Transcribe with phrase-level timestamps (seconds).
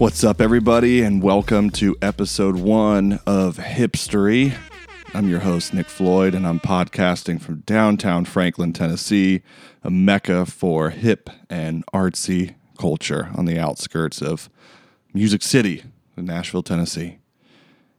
[0.00, 4.56] What's up, everybody, and welcome to episode one of Hipstory.
[5.12, 9.42] I'm your host, Nick Floyd, and I'm podcasting from downtown Franklin, Tennessee,
[9.84, 14.48] a mecca for hip and artsy culture on the outskirts of
[15.12, 15.84] Music City,
[16.16, 17.18] Nashville, Tennessee.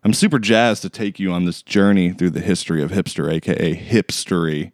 [0.03, 3.75] I'm super jazzed to take you on this journey through the history of hipster, aka
[3.75, 4.71] hipstory,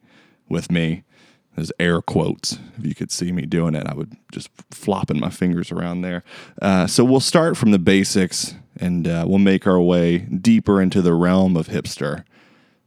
[0.47, 1.03] with me.
[1.57, 2.59] There's air quotes.
[2.77, 6.23] If you could see me doing it, I would just flopping my fingers around there.
[6.61, 11.01] Uh, so we'll start from the basics and uh, we'll make our way deeper into
[11.01, 12.25] the realm of hipster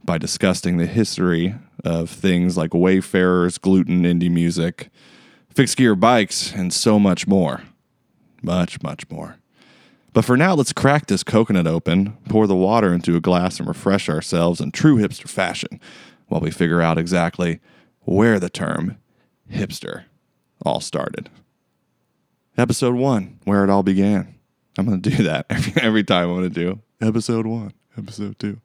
[0.05, 4.89] by discussing the history of things like Wayfarers, gluten, indie music,
[5.53, 7.63] fixed gear bikes, and so much more.
[8.41, 9.37] Much, much more.
[10.13, 13.67] But for now, let's crack this coconut open, pour the water into a glass, and
[13.67, 15.81] refresh ourselves in true hipster fashion
[16.29, 17.59] while we figure out exactly
[18.01, 18.99] where the term
[19.51, 20.05] hipster
[20.65, 21.31] all started.
[22.57, 24.35] Episode one, where it all began.
[24.79, 28.39] I'm going to do that every, every time I'm going to do episode one, episode
[28.39, 28.61] two.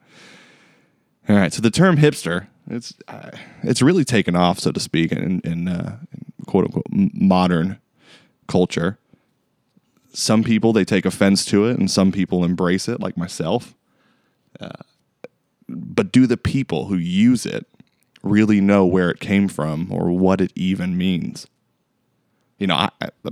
[1.27, 3.31] All right, so the term hipster, it's uh,
[3.63, 7.79] it's really taken off, so to speak, in, in, uh, in quote unquote modern
[8.47, 8.99] culture.
[10.13, 13.75] Some people they take offense to it, and some people embrace it, like myself.
[14.59, 14.69] Uh,
[15.67, 17.65] but do the people who use it
[18.25, 21.47] really know where it came from or what it even means.
[22.57, 22.89] You know, I,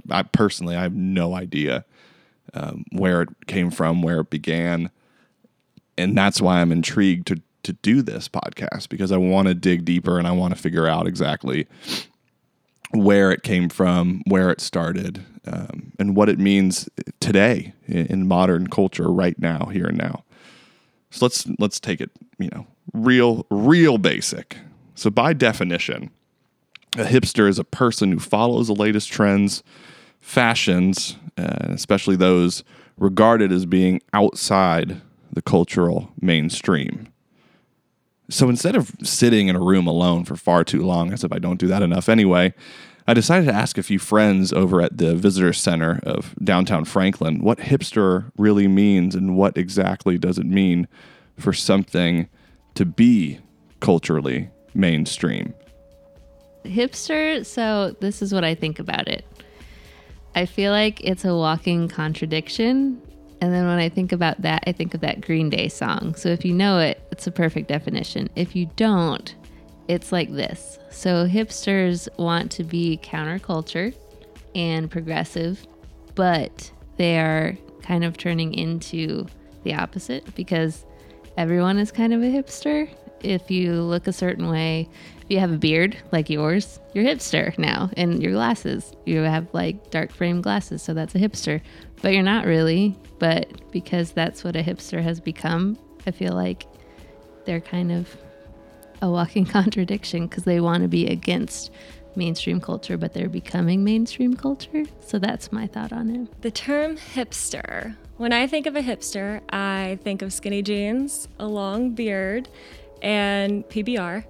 [0.09, 1.83] I personally I have no idea
[2.53, 4.91] um, where it came from, where it began,
[5.97, 9.85] and that's why I'm intrigued to to do this podcast because I want to dig
[9.85, 11.65] deeper and I want to figure out exactly
[12.91, 16.89] where it came from, where it started, um, and what it means
[17.21, 20.25] today in, in modern culture, right now, here and now.
[21.09, 24.57] So let's let's take it, you know, real real basic.
[24.95, 26.11] So, by definition,
[26.95, 29.63] a hipster is a person who follows the latest trends,
[30.19, 32.63] fashions, uh, especially those
[32.97, 37.07] regarded as being outside the cultural mainstream.
[38.29, 41.39] So instead of sitting in a room alone for far too long, as if I
[41.39, 42.53] don't do that enough anyway,
[43.05, 47.41] I decided to ask a few friends over at the visitor center of downtown Franklin
[47.41, 50.87] what hipster really means and what exactly does it mean
[51.37, 52.29] for something
[52.75, 53.39] to be
[53.81, 55.53] culturally mainstream.
[56.65, 59.25] Hipster, so this is what I think about it.
[60.35, 63.01] I feel like it's a walking contradiction.
[63.41, 66.15] And then when I think about that, I think of that Green Day song.
[66.15, 68.29] So if you know it, it's a perfect definition.
[68.35, 69.35] If you don't,
[69.87, 70.79] it's like this.
[70.89, 73.93] So hipsters want to be counterculture
[74.55, 75.67] and progressive,
[76.15, 79.27] but they are kind of turning into
[79.63, 80.85] the opposite because
[81.37, 82.89] everyone is kind of a hipster
[83.23, 84.89] if you look a certain way,
[85.21, 87.89] if you have a beard like yours, you're hipster now.
[87.97, 91.61] And your glasses, you have like dark frame glasses, so that's a hipster.
[92.01, 92.95] But you're not really.
[93.19, 96.65] But because that's what a hipster has become, I feel like
[97.45, 98.15] they're kind of
[99.01, 101.71] a walking contradiction because they want to be against
[102.15, 104.83] mainstream culture, but they're becoming mainstream culture.
[104.99, 106.41] So that's my thought on it.
[106.41, 107.95] The term hipster.
[108.17, 112.47] When I think of a hipster, I think of skinny jeans, a long beard,
[113.03, 114.23] and PBR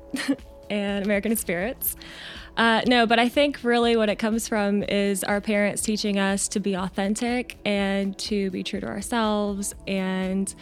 [0.69, 1.95] and American Spirits.
[2.55, 6.47] Uh, no, but I think really what it comes from is our parents teaching us
[6.49, 10.53] to be authentic and to be true to ourselves and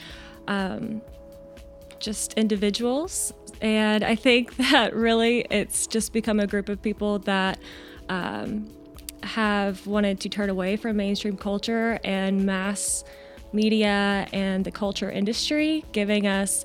[0.47, 1.01] um,
[1.99, 3.33] just individuals.
[3.61, 7.59] And I think that really it's just become a group of people that
[8.07, 8.69] um,
[9.23, 13.03] have wanted to turn away from mainstream culture and mass
[13.53, 16.63] media and the culture industry, giving us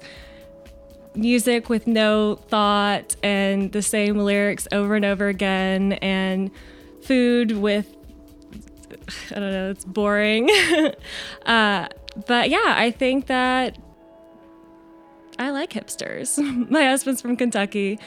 [1.17, 6.51] music with no thought and the same lyrics over and over again and
[7.03, 7.95] food with
[9.31, 10.49] I don't know, it's boring.
[11.47, 11.89] uh,
[12.27, 13.77] but yeah, I think that
[15.39, 16.39] I like hipsters.
[16.71, 17.99] My husband's from Kentucky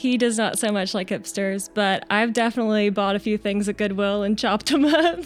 [0.00, 3.76] he does not so much like hipsters, but I've definitely bought a few things at
[3.76, 5.18] Goodwill and chopped them up.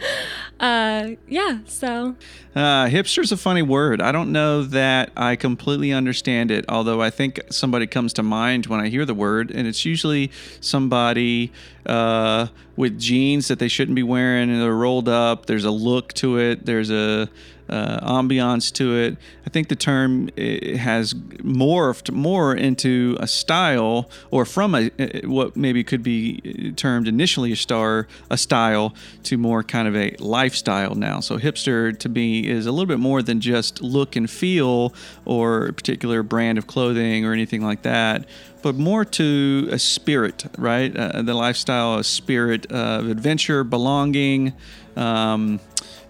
[0.60, 2.14] uh, yeah, so.
[2.54, 4.00] Uh, hipster's a funny word.
[4.00, 8.66] I don't know that I completely understand it, although I think somebody comes to mind
[8.66, 10.30] when I hear the word, and it's usually
[10.60, 11.50] somebody
[11.84, 12.46] uh,
[12.76, 15.46] with jeans that they shouldn't be wearing and they're rolled up.
[15.46, 16.64] There's a look to it.
[16.64, 17.28] There's a
[17.68, 19.16] uh, ambiance to it.
[19.46, 24.90] I think the term has morphed more into a style, or from a
[25.24, 28.94] what maybe could be termed initially a star, a style,
[29.24, 31.20] to more kind of a lifestyle now.
[31.20, 34.92] So hipster to me is a little bit more than just look and feel,
[35.24, 38.26] or a particular brand of clothing or anything like that.
[38.62, 40.96] but more to a spirit, right?
[40.96, 44.52] Uh, the lifestyle, a spirit of adventure, belonging,
[44.96, 45.60] um,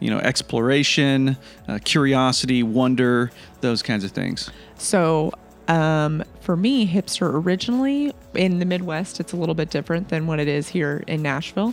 [0.00, 1.36] you know, exploration,
[1.68, 3.30] uh, curiosity, wonder,
[3.60, 4.50] those kinds of things.
[4.76, 5.32] So,
[5.68, 10.40] um, for me, hipster originally in the Midwest, it's a little bit different than what
[10.40, 11.72] it is here in Nashville.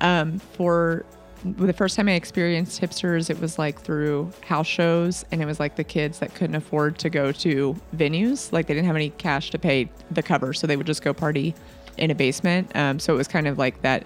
[0.00, 1.04] Um, for
[1.44, 5.60] the first time I experienced hipsters, it was like through house shows, and it was
[5.60, 9.10] like the kids that couldn't afford to go to venues, like they didn't have any
[9.10, 11.54] cash to pay the cover, so they would just go party
[11.98, 12.74] in a basement.
[12.74, 14.04] Um, so it was kind of like that,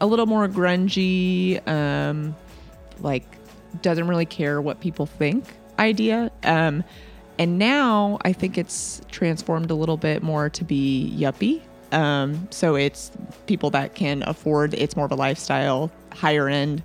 [0.00, 2.34] a little more grungy, um,
[3.00, 3.24] like
[3.82, 5.44] doesn't really care what people think
[5.78, 6.30] idea.
[6.44, 6.84] Um,
[7.38, 11.60] and now I think it's transformed a little bit more to be yuppie.
[11.92, 13.10] Um, so it's
[13.46, 14.74] people that can afford.
[14.74, 16.82] It's more of a lifestyle, higher end,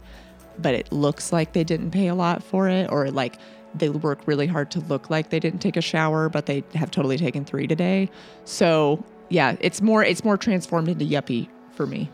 [0.58, 3.38] but it looks like they didn't pay a lot for it, or like
[3.76, 6.92] they work really hard to look like they didn't take a shower, but they have
[6.92, 8.10] totally taken three today.
[8.46, 12.10] So yeah, it's more it's more transformed into yuppie for me.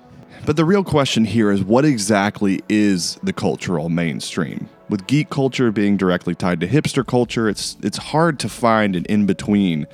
[0.45, 4.69] But the real question here is what exactly is the cultural mainstream?
[4.89, 9.05] With geek culture being directly tied to hipster culture, it's it's hard to find an
[9.05, 9.87] in between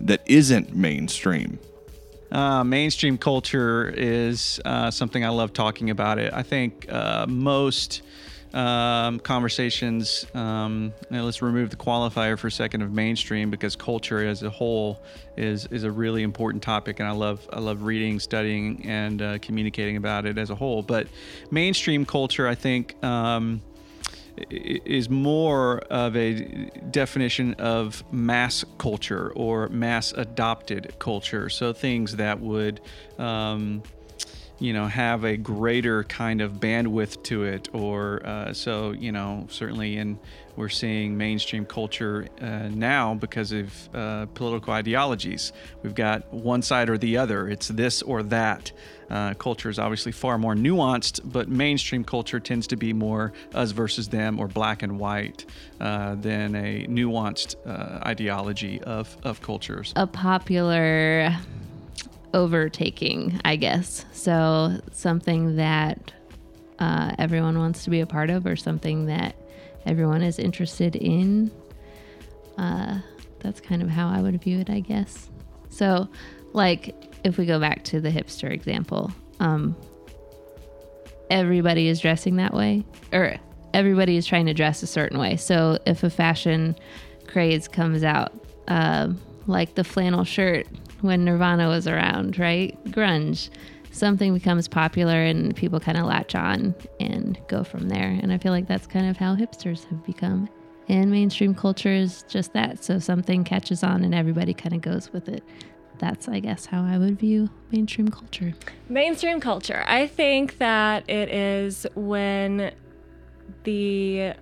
[0.00, 1.58] that isn't mainstream.
[2.30, 6.18] Uh, mainstream culture is uh, something I love talking about.
[6.18, 6.32] It.
[6.32, 8.00] I think uh, most
[8.54, 10.26] um, conversations.
[10.34, 15.00] Um, let's remove the qualifier for a second of mainstream because culture as a whole
[15.36, 19.38] is is a really important topic, and I love I love reading, studying, and uh,
[19.38, 20.82] communicating about it as a whole.
[20.82, 21.08] But
[21.50, 23.02] mainstream culture, I think.
[23.02, 23.62] Um,
[24.50, 31.48] is more of a definition of mass culture or mass adopted culture.
[31.50, 32.80] So things that would,
[33.18, 33.82] um,
[34.62, 39.46] you know, have a greater kind of bandwidth to it, or uh, so you know,
[39.50, 40.20] certainly in
[40.54, 45.52] we're seeing mainstream culture uh, now because of uh, political ideologies.
[45.82, 47.48] We've got one side or the other.
[47.48, 48.70] It's this or that.
[49.10, 53.72] Uh, culture is obviously far more nuanced, but mainstream culture tends to be more us
[53.72, 55.44] versus them or black and white
[55.80, 59.92] uh, than a nuanced uh, ideology of, of cultures.
[59.96, 61.36] A popular
[62.34, 64.04] overtaking, I guess.
[64.12, 66.12] So something that
[66.78, 69.36] uh, everyone wants to be a part of, or something that
[69.86, 71.50] everyone is interested in.
[72.58, 72.98] Uh,
[73.40, 75.30] that's kind of how I would view it, I guess.
[75.68, 76.08] So,
[76.52, 76.94] like,
[77.24, 79.76] if we go back to the hipster example, um,
[81.30, 83.36] everybody is dressing that way, or
[83.74, 85.36] everybody is trying to dress a certain way.
[85.36, 86.76] So, if a fashion
[87.26, 88.32] craze comes out,
[88.68, 89.10] uh,
[89.46, 90.66] like the flannel shirt
[91.02, 92.76] when Nirvana was around, right?
[92.86, 93.50] Grunge.
[93.90, 98.18] Something becomes popular and people kind of latch on and go from there.
[98.22, 100.48] And I feel like that's kind of how hipsters have become.
[100.88, 102.82] And mainstream culture is just that.
[102.82, 105.44] So something catches on and everybody kind of goes with it.
[105.98, 108.54] That's, I guess, how I would view mainstream culture.
[108.88, 109.84] Mainstream culture.
[109.86, 112.72] I think that it is when
[113.64, 114.32] the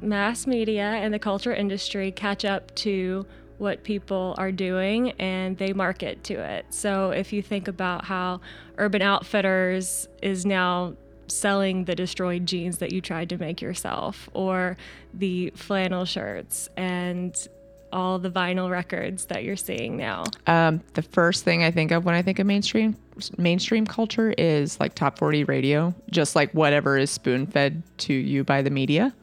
[0.00, 3.26] mass media and the culture industry catch up to
[3.58, 6.66] what people are doing and they market to it.
[6.70, 8.40] So if you think about how
[8.78, 10.94] Urban Outfitters is now
[11.28, 14.76] selling the destroyed jeans that you tried to make yourself or
[15.12, 17.48] the flannel shirts and
[17.92, 20.24] all the vinyl records that you're seeing now.
[20.46, 22.96] Um, the first thing I think of when I think of mainstream
[23.38, 28.44] mainstream culture is like top 40 radio, just like whatever is spoon fed to you
[28.44, 29.14] by the media.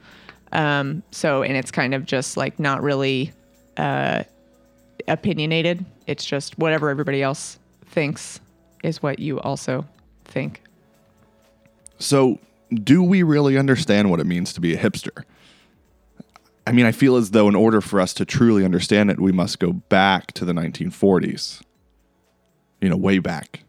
[0.52, 3.32] Um, so, and it's kind of just like not really
[3.78, 4.24] uh,
[5.08, 5.86] opinionated.
[6.08, 8.40] It's just whatever everybody else thinks
[8.84, 9.86] is what you also
[10.26, 10.62] think.
[12.00, 12.40] So,
[12.74, 15.24] do we really understand what it means to be a hipster?
[16.66, 19.32] I mean, I feel as though in order for us to truly understand it, we
[19.32, 21.62] must go back to the 1940s.
[22.82, 23.64] You know, way back.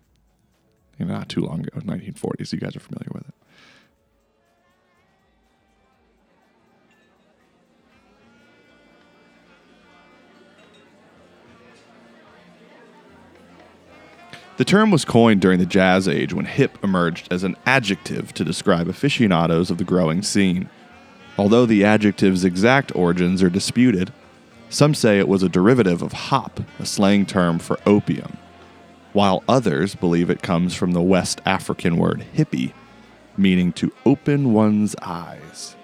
[0.98, 2.52] You know, not too long ago, 1940s.
[2.52, 3.33] You guys are familiar with it.
[14.56, 18.44] The term was coined during the Jazz Age when hip emerged as an adjective to
[18.44, 20.68] describe aficionados of the growing scene.
[21.36, 24.12] Although the adjective's exact origins are disputed,
[24.68, 28.36] some say it was a derivative of hop, a slang term for opium,
[29.12, 32.72] while others believe it comes from the West African word hippie,
[33.36, 35.74] meaning to open one's eyes.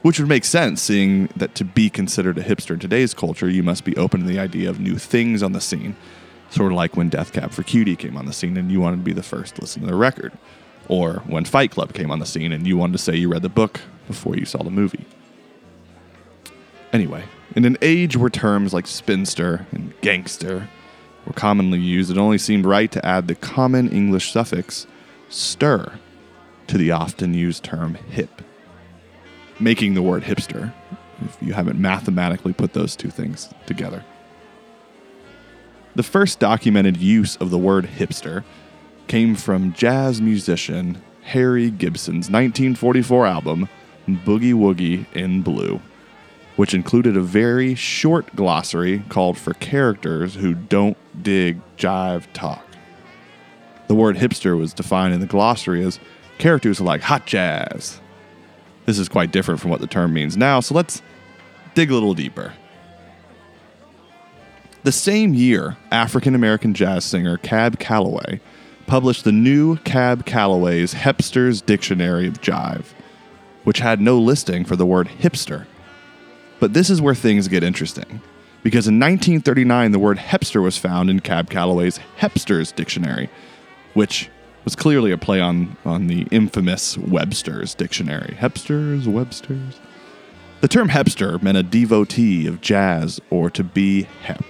[0.00, 3.62] Which would make sense, seeing that to be considered a hipster in today's culture, you
[3.62, 5.94] must be open to the idea of new things on the scene
[6.50, 8.96] Sort of like when Death Cab for Cutie came on the scene and you wanted
[8.96, 10.32] to be the first to listen to the record.
[10.88, 13.42] Or when Fight Club came on the scene and you wanted to say you read
[13.42, 15.04] the book before you saw the movie.
[16.92, 20.68] Anyway, in an age where terms like spinster and gangster
[21.24, 24.88] were commonly used, it only seemed right to add the common English suffix
[25.28, 25.92] stir
[26.66, 28.42] to the often used term hip,
[29.60, 30.72] making the word hipster
[31.24, 34.04] if you haven't mathematically put those two things together.
[35.96, 38.44] The first documented use of the word hipster
[39.08, 43.68] came from jazz musician Harry Gibson's 1944 album,
[44.08, 45.80] Boogie Woogie in Blue,
[46.54, 52.64] which included a very short glossary called For Characters Who Don't Dig Jive Talk.
[53.88, 55.98] The word hipster was defined in the glossary as
[56.38, 58.00] characters who like hot jazz.
[58.86, 61.02] This is quite different from what the term means now, so let's
[61.74, 62.52] dig a little deeper.
[64.82, 68.40] The same year, African American jazz singer Cab Calloway
[68.86, 72.86] published the new Cab Calloway's Hipster's Dictionary of Jive,
[73.64, 75.66] which had no listing for the word hipster.
[76.60, 78.22] But this is where things get interesting,
[78.62, 83.28] because in 1939 the word hipster was found in Cab Calloway's Hepster's Dictionary,
[83.92, 84.30] which
[84.64, 88.34] was clearly a play on, on the infamous Webster's Dictionary.
[88.40, 89.74] Hepsters, Websters.
[90.62, 94.42] The term hepster meant a devotee of jazz or to be hep.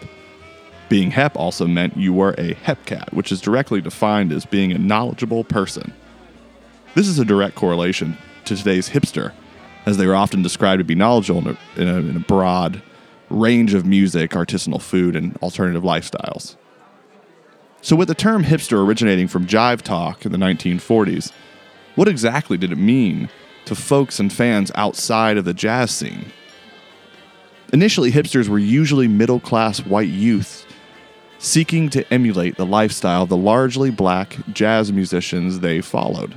[0.91, 4.79] Being hep also meant you were a hepcat, which is directly defined as being a
[4.79, 5.95] knowledgeable person.
[6.97, 9.33] This is a direct correlation to today's hipster,
[9.87, 12.83] as they are often described to be knowledgeable in a, in a, in a broad
[13.29, 16.57] range of music, artisanal food, and alternative lifestyles.
[17.83, 21.31] So, with the term hipster originating from jive talk in the 1940s,
[21.95, 23.29] what exactly did it mean
[23.67, 26.33] to folks and fans outside of the jazz scene?
[27.73, 30.67] Initially, hipsters were usually middle class white youths
[31.41, 36.35] seeking to emulate the lifestyle of the largely black jazz musicians they followed.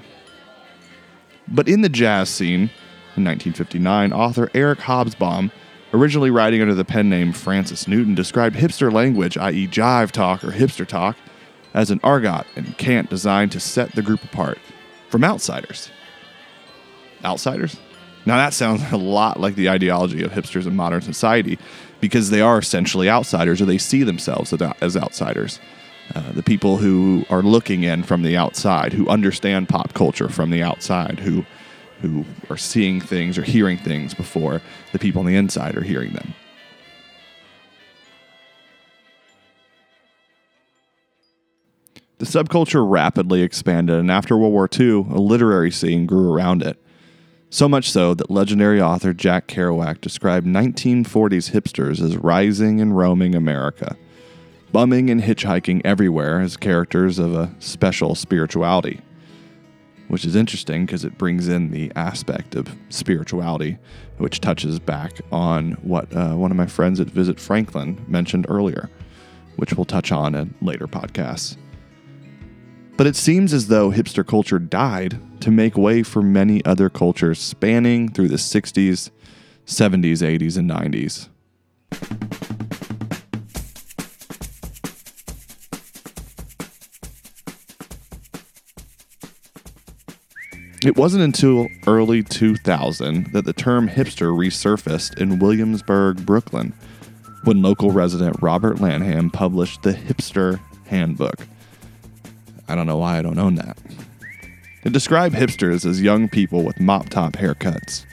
[1.48, 2.72] But in the jazz scene,
[3.16, 5.52] in 1959, author Eric Hobsbawm,
[5.94, 10.52] originally writing under the pen name Francis Newton, described hipster language, i.e., jive talk or
[10.52, 11.18] hipster talk,
[11.74, 14.58] as an argot and cant designed to set the group apart
[15.10, 15.92] from outsiders.
[17.26, 17.76] Outsiders?
[18.26, 21.60] Now, that sounds a lot like the ideology of hipsters in modern society
[22.04, 25.62] because they are essentially outsiders or they see themselves as outsiders.
[26.14, 30.50] Uh, the people who are looking in from the outside, who understand pop culture from
[30.50, 31.46] the outside, who,
[32.02, 36.12] who are seeing things or hearing things before the people on the inside are hearing
[36.12, 36.34] them.
[42.18, 46.83] The subculture rapidly expanded, and after World War II, a literary scene grew around it.
[47.54, 53.36] So much so that legendary author Jack Kerouac described 1940s hipsters as rising and roaming
[53.36, 53.96] America,
[54.72, 59.02] bumming and hitchhiking everywhere as characters of a special spirituality.
[60.08, 63.78] Which is interesting because it brings in the aspect of spirituality,
[64.18, 68.90] which touches back on what uh, one of my friends at Visit Franklin mentioned earlier,
[69.58, 71.56] which we'll touch on in later podcasts.
[72.96, 77.40] But it seems as though hipster culture died to make way for many other cultures
[77.40, 79.10] spanning through the 60s,
[79.66, 81.30] 70s, 80s, and 90s.
[90.86, 96.74] It wasn't until early 2000 that the term hipster resurfaced in Williamsburg, Brooklyn,
[97.46, 101.48] when local resident Robert Lanham published the Hipster Handbook
[102.68, 103.78] I don't know why I don't own that.
[104.84, 108.06] It described hipsters as young people with mop top haircuts,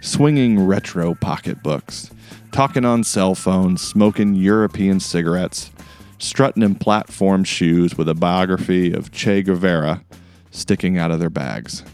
[0.00, 2.10] swinging retro pocketbooks,
[2.52, 5.70] talking on cell phones, smoking European cigarettes,
[6.18, 10.02] strutting in platform shoes with a biography of Che Guevara
[10.50, 11.84] sticking out of their bags.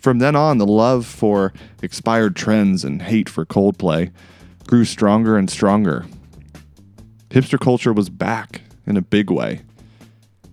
[0.00, 4.10] From then on, the love for expired trends and hate for Coldplay
[4.66, 6.04] grew stronger and stronger.
[7.30, 9.62] Hipster culture was back in a big way.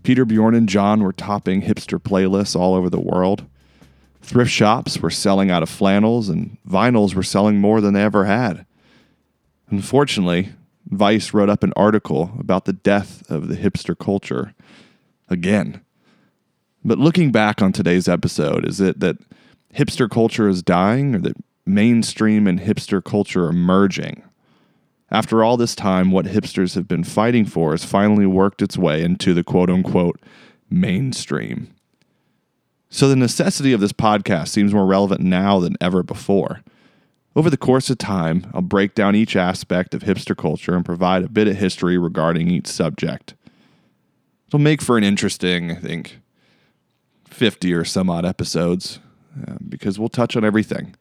[0.03, 3.45] Peter Bjorn and John were topping hipster playlists all over the world.
[4.21, 8.25] Thrift shops were selling out of flannels, and vinyls were selling more than they ever
[8.25, 8.65] had.
[9.69, 10.49] Unfortunately,
[10.87, 14.53] Vice wrote up an article about the death of the hipster culture
[15.29, 15.81] again.
[16.83, 19.17] But looking back on today's episode, is it that
[19.73, 24.23] hipster culture is dying or that mainstream and hipster culture are merging?
[25.11, 29.03] After all this time, what hipsters have been fighting for has finally worked its way
[29.03, 30.19] into the quote unquote
[30.69, 31.73] mainstream.
[32.89, 36.61] So the necessity of this podcast seems more relevant now than ever before.
[37.35, 41.23] Over the course of time, I'll break down each aspect of hipster culture and provide
[41.23, 43.35] a bit of history regarding each subject.
[44.47, 46.19] It'll make for an interesting, I think,
[47.29, 48.99] 50 or some odd episodes
[49.47, 50.95] uh, because we'll touch on everything.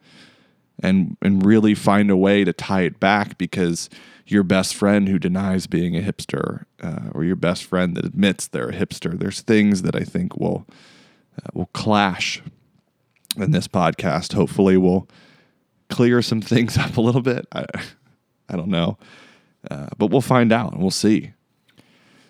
[0.83, 3.89] And and really find a way to tie it back because
[4.27, 8.47] your best friend who denies being a hipster uh, or your best friend that admits
[8.47, 10.67] they're a hipster there's things that i think will
[11.39, 12.43] uh, will clash.
[13.37, 15.09] In this podcast hopefully we'll
[15.89, 17.47] clear some things up a little bit.
[17.53, 17.65] I,
[18.49, 18.99] I don't know.
[19.71, 21.33] Uh, but we'll find out and we'll see.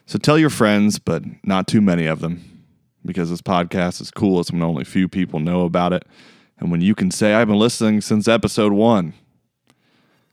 [0.06, 2.64] So tell your friends but not too many of them
[3.04, 4.40] because this podcast is cool.
[4.40, 6.04] It's when only few people know about it
[6.60, 9.12] and when you can say i've been listening since episode one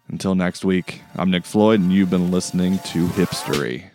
[0.09, 3.89] until next week, I'm Nick Floyd, and you've been listening to Hipstory.